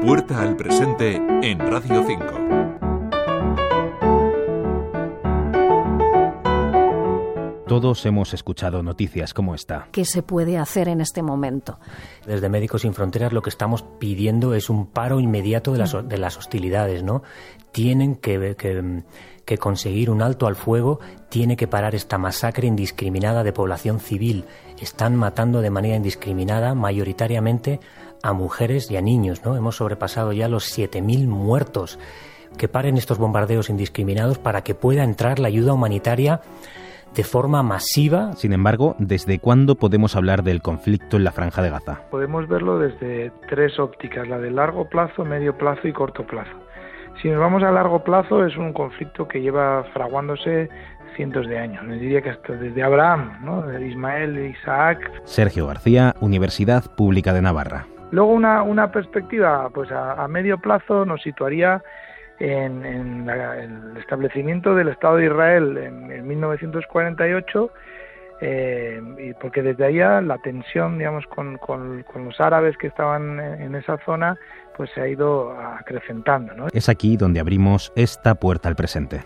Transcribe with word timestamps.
Puerta 0.00 0.40
al 0.40 0.56
presente 0.56 1.16
en 1.42 1.58
Radio 1.58 2.02
5. 2.06 2.50
Todos 7.68 8.06
hemos 8.06 8.32
escuchado 8.32 8.82
noticias 8.82 9.34
como 9.34 9.54
esta. 9.54 9.88
¿Qué 9.92 10.06
se 10.06 10.22
puede 10.22 10.56
hacer 10.56 10.88
en 10.88 11.02
este 11.02 11.22
momento? 11.22 11.78
Desde 12.26 12.48
Médicos 12.48 12.80
Sin 12.80 12.94
Fronteras 12.94 13.34
lo 13.34 13.42
que 13.42 13.50
estamos 13.50 13.82
pidiendo 13.98 14.54
es 14.54 14.70
un 14.70 14.86
paro 14.86 15.20
inmediato 15.20 15.72
de 15.72 15.78
las, 15.78 15.92
de 16.08 16.16
las 16.18 16.38
hostilidades, 16.38 17.02
¿no? 17.02 17.22
Tienen 17.70 18.16
que, 18.16 18.56
que, 18.56 19.02
que 19.50 19.58
conseguir 19.58 20.10
un 20.10 20.22
alto 20.22 20.46
al 20.46 20.54
fuego, 20.54 21.00
tiene 21.28 21.56
que 21.56 21.66
parar 21.66 21.96
esta 21.96 22.18
masacre 22.18 22.68
indiscriminada 22.68 23.42
de 23.42 23.52
población 23.52 23.98
civil. 23.98 24.44
Están 24.80 25.16
matando 25.16 25.60
de 25.60 25.70
manera 25.70 25.96
indiscriminada, 25.96 26.76
mayoritariamente, 26.76 27.80
a 28.22 28.32
mujeres 28.32 28.92
y 28.92 28.96
a 28.96 29.00
niños, 29.00 29.44
¿no? 29.44 29.56
Hemos 29.56 29.74
sobrepasado 29.74 30.30
ya 30.30 30.46
los 30.46 30.78
7.000 30.78 31.26
muertos. 31.26 31.98
Que 32.58 32.68
paren 32.68 32.96
estos 32.96 33.18
bombardeos 33.18 33.70
indiscriminados 33.70 34.38
para 34.38 34.62
que 34.62 34.76
pueda 34.76 35.02
entrar 35.02 35.40
la 35.40 35.48
ayuda 35.48 35.72
humanitaria 35.72 36.42
de 37.16 37.24
forma 37.24 37.64
masiva. 37.64 38.34
Sin 38.34 38.52
embargo, 38.52 38.94
¿desde 39.00 39.40
cuándo 39.40 39.74
podemos 39.74 40.14
hablar 40.14 40.44
del 40.44 40.62
conflicto 40.62 41.16
en 41.16 41.24
la 41.24 41.32
franja 41.32 41.60
de 41.60 41.70
Gaza? 41.70 42.02
Podemos 42.12 42.46
verlo 42.46 42.78
desde 42.78 43.32
tres 43.48 43.80
ópticas, 43.80 44.28
la 44.28 44.38
de 44.38 44.52
largo 44.52 44.88
plazo, 44.88 45.24
medio 45.24 45.58
plazo 45.58 45.88
y 45.88 45.92
corto 45.92 46.24
plazo. 46.24 46.52
Si 47.20 47.28
nos 47.28 47.38
vamos 47.38 47.62
a 47.62 47.70
largo 47.70 48.02
plazo, 48.02 48.44
es 48.46 48.56
un 48.56 48.72
conflicto 48.72 49.28
que 49.28 49.40
lleva 49.40 49.84
fraguándose 49.92 50.68
cientos 51.16 51.46
de 51.48 51.58
años. 51.58 51.84
Me 51.84 51.96
diría 51.96 52.22
que 52.22 52.30
hasta 52.30 52.54
desde 52.54 52.82
Abraham, 52.82 53.40
¿no? 53.42 53.78
Ismael, 53.78 54.38
Isaac. 54.38 55.10
Sergio 55.24 55.66
García, 55.66 56.14
Universidad 56.20 56.84
Pública 56.96 57.32
de 57.32 57.42
Navarra. 57.42 57.86
Luego 58.10 58.32
una, 58.32 58.62
una 58.62 58.90
perspectiva 58.90 59.68
pues 59.70 59.90
a, 59.92 60.22
a 60.22 60.28
medio 60.28 60.58
plazo 60.58 61.04
nos 61.04 61.22
situaría 61.22 61.82
en, 62.40 62.84
en 62.84 63.26
la, 63.26 63.62
el 63.62 63.96
establecimiento 63.98 64.74
del 64.74 64.88
Estado 64.88 65.16
de 65.16 65.26
Israel 65.26 65.76
en, 65.76 66.10
en 66.10 66.26
1948, 66.26 67.70
eh, 68.40 69.00
y 69.18 69.34
porque 69.34 69.62
desde 69.62 69.84
allá 69.84 70.20
la 70.20 70.38
tensión, 70.38 70.98
digamos, 70.98 71.26
con, 71.26 71.58
con, 71.58 72.02
con, 72.04 72.24
los 72.24 72.40
árabes 72.40 72.76
que 72.78 72.86
estaban 72.86 73.38
en 73.38 73.74
esa 73.74 73.98
zona, 74.04 74.38
pues 74.76 74.90
se 74.94 75.00
ha 75.02 75.08
ido 75.08 75.52
acrecentando. 75.52 76.54
¿no? 76.54 76.66
Es 76.72 76.88
aquí 76.88 77.16
donde 77.16 77.40
abrimos 77.40 77.92
esta 77.96 78.34
puerta 78.36 78.68
al 78.68 78.76
presente. 78.76 79.20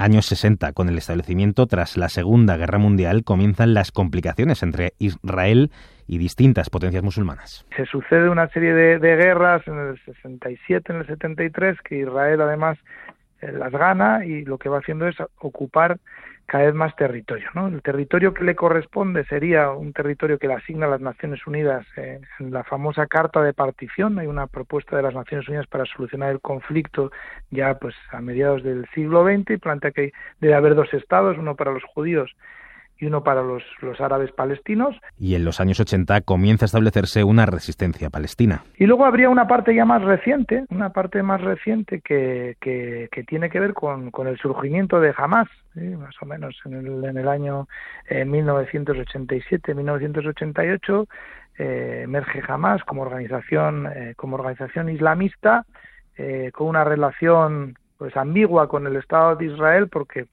Años 0.00 0.26
60, 0.26 0.72
con 0.74 0.88
el 0.88 0.96
establecimiento 0.96 1.66
tras 1.66 1.96
la 1.96 2.08
Segunda 2.08 2.56
Guerra 2.56 2.78
Mundial, 2.78 3.24
comienzan 3.24 3.74
las 3.74 3.90
complicaciones 3.90 4.62
entre 4.62 4.92
Israel 4.98 5.72
y 6.06 6.18
distintas 6.18 6.70
potencias 6.70 7.02
musulmanas. 7.02 7.66
Se 7.76 7.84
sucede 7.84 8.28
una 8.28 8.48
serie 8.48 8.74
de, 8.74 9.00
de 9.00 9.16
guerras 9.16 9.66
en 9.66 9.76
el 9.76 10.00
67, 10.04 10.92
en 10.92 11.00
el 11.00 11.06
73, 11.08 11.78
que 11.82 11.98
Israel 11.98 12.40
además 12.40 12.78
las 13.40 13.72
gana 13.72 14.24
y 14.24 14.44
lo 14.44 14.58
que 14.58 14.68
va 14.68 14.78
haciendo 14.78 15.06
es 15.06 15.16
ocupar 15.38 15.98
cada 16.46 16.64
vez 16.64 16.74
más 16.74 16.96
territorio. 16.96 17.50
¿no? 17.54 17.68
El 17.68 17.82
territorio 17.82 18.32
que 18.32 18.42
le 18.42 18.56
corresponde 18.56 19.24
sería 19.26 19.70
un 19.70 19.92
territorio 19.92 20.38
que 20.38 20.48
le 20.48 20.54
asigna 20.54 20.86
las 20.86 21.00
Naciones 21.00 21.46
Unidas 21.46 21.86
eh, 21.96 22.20
en 22.40 22.50
la 22.50 22.64
famosa 22.64 23.06
Carta 23.06 23.42
de 23.42 23.52
Partición. 23.52 24.18
Hay 24.18 24.26
una 24.26 24.46
propuesta 24.46 24.96
de 24.96 25.02
las 25.02 25.14
Naciones 25.14 25.46
Unidas 25.46 25.66
para 25.66 25.84
solucionar 25.84 26.30
el 26.30 26.40
conflicto 26.40 27.12
ya 27.50 27.78
pues 27.78 27.94
a 28.12 28.22
mediados 28.22 28.62
del 28.62 28.88
siglo 28.94 29.24
XX 29.24 29.50
y 29.50 29.56
plantea 29.58 29.90
que 29.90 30.12
debe 30.40 30.54
haber 30.54 30.74
dos 30.74 30.92
estados, 30.94 31.36
uno 31.36 31.54
para 31.54 31.72
los 31.72 31.84
judíos 31.84 32.34
y 32.98 33.06
uno 33.06 33.22
para 33.22 33.42
los, 33.42 33.62
los, 33.80 34.00
árabes 34.00 34.32
palestinos. 34.32 34.96
Y 35.18 35.34
en 35.34 35.44
los 35.44 35.60
años 35.60 35.78
80 35.80 36.22
comienza 36.22 36.64
a 36.64 36.66
establecerse 36.66 37.22
una 37.24 37.44
resistencia 37.46 38.10
palestina. 38.10 38.64
Y 38.76 38.86
luego 38.86 39.04
habría 39.04 39.30
una 39.30 39.46
parte 39.46 39.72
ya 39.74 39.84
más 39.84 40.02
reciente, 40.02 40.64
una 40.70 40.90
parte 40.90 41.22
más 41.22 41.40
reciente 41.40 42.00
que, 42.00 42.56
que, 42.60 43.08
que 43.12 43.22
tiene 43.24 43.50
que 43.50 43.60
ver 43.60 43.74
con, 43.74 44.10
con, 44.10 44.26
el 44.26 44.38
surgimiento 44.38 44.98
de 45.00 45.14
Hamas, 45.16 45.48
¿sí? 45.74 45.80
más 45.80 46.16
o 46.20 46.26
menos 46.26 46.56
en 46.64 46.74
el, 46.74 47.04
en 47.04 47.18
el 47.18 47.28
año 47.28 47.68
eh, 48.08 48.24
1987-1988. 48.24 51.06
Eh, 51.58 52.02
emerge 52.04 52.40
Hamas 52.46 52.84
como 52.84 53.02
organización, 53.02 53.88
eh, 53.92 54.14
como 54.16 54.36
organización 54.36 54.88
islamista, 54.88 55.66
eh, 56.16 56.50
con 56.52 56.68
una 56.68 56.84
relación 56.84 57.76
pues 57.96 58.16
ambigua 58.16 58.68
con 58.68 58.86
el 58.86 58.94
Estado 58.94 59.34
de 59.34 59.46
Israel, 59.46 59.88
porque 59.88 60.26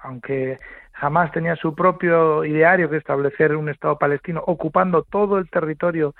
aunque 0.00 0.58
jamás 0.98 1.30
tenía 1.30 1.54
su 1.56 1.74
propio 1.74 2.44
ideario 2.44 2.90
que 2.90 2.96
establecer 2.96 3.54
un 3.54 3.68
Estado 3.68 3.98
palestino 3.98 4.42
ocupando 4.46 5.04
todo 5.04 5.38
el 5.38 5.48
territorio 5.48 6.14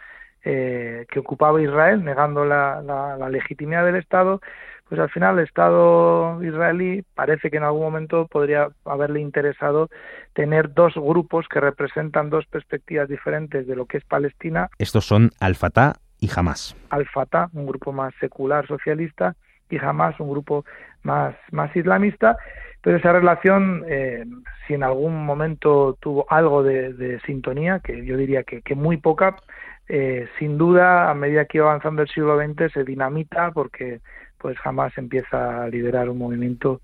eh, 0.44 1.04
que 1.10 1.18
ocupaba 1.18 1.60
Israel, 1.60 2.04
negando 2.04 2.44
la, 2.44 2.80
la, 2.82 3.16
la, 3.16 3.28
legitimidad 3.28 3.84
del 3.84 3.96
Estado, 3.96 4.40
pues 4.88 5.00
al 5.00 5.10
final 5.10 5.38
el 5.38 5.44
Estado 5.44 6.42
israelí 6.44 7.04
parece 7.14 7.50
que 7.50 7.56
en 7.56 7.64
algún 7.64 7.82
momento 7.82 8.28
podría 8.28 8.68
haberle 8.84 9.20
interesado 9.20 9.88
tener 10.32 10.72
dos 10.72 10.94
grupos 10.94 11.46
que 11.48 11.60
representan 11.60 12.30
dos 12.30 12.46
perspectivas 12.46 13.08
diferentes 13.08 13.66
de 13.66 13.74
lo 13.74 13.86
que 13.86 13.98
es 13.98 14.04
Palestina. 14.04 14.70
Estos 14.78 15.04
son 15.04 15.30
Al-Fatah 15.40 15.94
y 16.20 16.30
Hamas. 16.34 16.76
Al-Fatah, 16.90 17.50
un 17.52 17.66
grupo 17.66 17.92
más 17.92 18.14
secular 18.20 18.66
socialista, 18.68 19.34
y 19.70 19.78
Hamas, 19.78 20.18
un 20.20 20.30
grupo 20.30 20.64
más, 21.02 21.34
más 21.50 21.74
islamista, 21.76 22.36
pero 22.82 22.96
esa 22.96 23.12
relación, 23.12 23.84
eh, 23.88 24.24
si 24.66 24.74
en 24.74 24.82
algún 24.82 25.24
momento 25.24 25.96
tuvo 26.00 26.26
algo 26.30 26.62
de, 26.62 26.92
de 26.92 27.20
sintonía, 27.20 27.80
que 27.80 28.04
yo 28.04 28.16
diría 28.16 28.44
que, 28.44 28.62
que 28.62 28.74
muy 28.74 28.96
poca, 28.98 29.36
eh, 29.88 30.28
sin 30.38 30.58
duda, 30.58 31.10
a 31.10 31.14
medida 31.14 31.46
que 31.46 31.58
iba 31.58 31.68
avanzando 31.70 32.02
el 32.02 32.08
siglo 32.08 32.38
XX, 32.38 32.72
se 32.72 32.84
dinamita 32.84 33.50
porque 33.52 34.00
pues 34.38 34.56
jamás 34.58 34.96
empieza 34.96 35.64
a 35.64 35.68
liderar 35.68 36.08
un 36.08 36.18
movimiento 36.18 36.80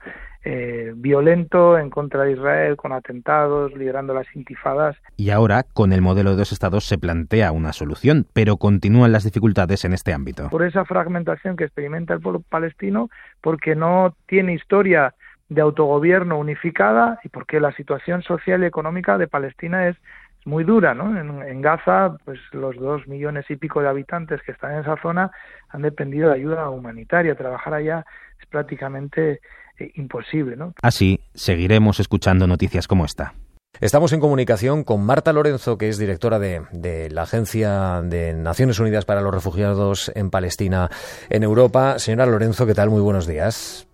eh, 0.46 0.92
violento 0.94 1.78
en 1.78 1.88
contra 1.88 2.24
de 2.24 2.32
Israel, 2.32 2.76
con 2.76 2.92
atentados, 2.92 3.72
liderando 3.74 4.12
las 4.12 4.26
intifadas. 4.36 4.94
Y 5.16 5.30
ahora, 5.30 5.62
con 5.62 5.92
el 5.92 6.02
modelo 6.02 6.30
de 6.30 6.36
dos 6.36 6.52
estados, 6.52 6.84
se 6.84 6.98
plantea 6.98 7.50
una 7.50 7.72
solución, 7.72 8.26
pero 8.34 8.58
continúan 8.58 9.10
las 9.10 9.24
dificultades 9.24 9.86
en 9.86 9.94
este 9.94 10.12
ámbito. 10.12 10.50
Por 10.50 10.62
esa 10.62 10.84
fragmentación 10.84 11.56
que 11.56 11.64
experimenta 11.64 12.12
el 12.12 12.20
pueblo 12.20 12.40
palestino, 12.40 13.08
porque 13.40 13.74
no 13.74 14.14
tiene 14.26 14.52
historia 14.52 15.14
de 15.48 15.62
autogobierno 15.62 16.38
unificada 16.38 17.20
y 17.24 17.28
porque 17.30 17.58
la 17.58 17.72
situación 17.72 18.22
social 18.22 18.62
y 18.62 18.66
económica 18.66 19.16
de 19.16 19.28
Palestina 19.28 19.88
es 19.88 19.96
muy 20.44 20.64
dura, 20.64 20.92
¿no? 20.92 21.18
En, 21.18 21.42
en, 21.42 21.62
Gaza, 21.62 22.18
pues 22.26 22.38
los 22.52 22.76
dos 22.76 23.06
millones 23.08 23.46
y 23.48 23.56
pico 23.56 23.80
de 23.80 23.88
habitantes 23.88 24.42
que 24.42 24.52
están 24.52 24.72
en 24.72 24.80
esa 24.80 24.96
zona 25.00 25.30
han 25.70 25.80
dependido 25.80 26.28
de 26.28 26.34
ayuda 26.34 26.68
humanitaria. 26.68 27.34
Trabajar 27.34 27.72
allá 27.72 28.04
es 28.38 28.46
prácticamente 28.46 29.40
eh, 29.78 29.92
imposible, 29.96 30.56
¿no? 30.56 30.74
Así 30.82 31.20
seguiremos 31.34 32.00
escuchando 32.00 32.46
noticias 32.46 32.86
como 32.86 33.04
esta. 33.04 33.34
Estamos 33.80 34.12
en 34.12 34.20
comunicación 34.20 34.84
con 34.84 35.04
Marta 35.04 35.32
Lorenzo, 35.32 35.78
que 35.78 35.88
es 35.88 35.98
directora 35.98 36.38
de, 36.38 36.62
de, 36.70 37.10
la 37.10 37.22
Agencia 37.22 38.02
de 38.02 38.32
Naciones 38.32 38.78
Unidas 38.78 39.04
para 39.04 39.20
los 39.20 39.34
Refugiados 39.34 40.12
en 40.14 40.30
Palestina, 40.30 40.90
en 41.28 41.42
Europa. 41.42 41.98
Señora 41.98 42.26
Lorenzo, 42.26 42.66
¿qué 42.66 42.74
tal? 42.74 42.90
Muy 42.90 43.00
buenos 43.00 43.26
días. 43.26 43.88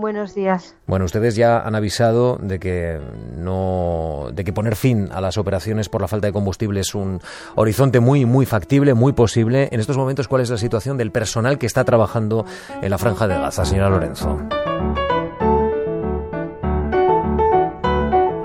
Buenos 0.00 0.34
días. 0.34 0.76
Bueno, 0.86 1.04
ustedes 1.04 1.36
ya 1.36 1.60
han 1.60 1.74
avisado 1.74 2.38
de 2.40 2.58
que 2.58 2.98
no, 3.36 4.28
de 4.32 4.44
que 4.44 4.52
poner 4.54 4.74
fin 4.74 5.10
a 5.12 5.20
las 5.20 5.36
operaciones 5.36 5.90
por 5.90 6.00
la 6.00 6.08
falta 6.08 6.26
de 6.26 6.32
combustible 6.32 6.80
es 6.80 6.94
un 6.94 7.20
horizonte 7.54 8.00
muy, 8.00 8.24
muy 8.24 8.46
factible, 8.46 8.94
muy 8.94 9.12
posible. 9.12 9.68
En 9.72 9.78
estos 9.78 9.98
momentos, 9.98 10.26
¿cuál 10.26 10.40
es 10.40 10.48
la 10.48 10.56
situación 10.56 10.96
del 10.96 11.12
personal 11.12 11.58
que 11.58 11.66
está 11.66 11.84
trabajando 11.84 12.46
en 12.80 12.88
la 12.88 12.96
franja 12.96 13.28
de 13.28 13.34
Gaza, 13.34 13.66
señora 13.66 13.90
Lorenzo? 13.90 14.40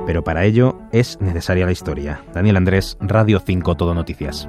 Pero 0.05 0.25
para 0.25 0.43
ello 0.43 0.77
es 0.91 1.21
necesaria 1.21 1.65
la 1.65 1.71
historia. 1.71 2.21
Daniel 2.33 2.57
Andrés, 2.57 2.97
Radio 2.99 3.39
5 3.39 3.75
Todo 3.75 3.93
Noticias. 3.93 4.45